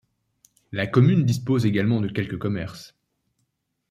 La 0.71 0.87
commune 0.87 1.25
dispose 1.25 1.67
également 1.67 2.01
de 2.01 2.07
quelques 2.07 2.39
commerces. 2.39 2.95